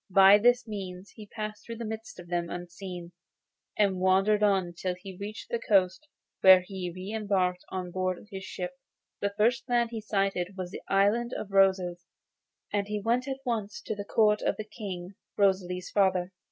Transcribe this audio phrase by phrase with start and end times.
[0.09, 3.11] By this means he passed through the midst of them unseen,
[3.77, 6.07] and wandered on till he reached the coast,
[6.39, 8.71] where he re embarked on board his ship.
[9.19, 12.03] The first land he sighted was the Island of Roses,
[12.73, 16.31] and he went at once to the court of the King, Rosalie's father.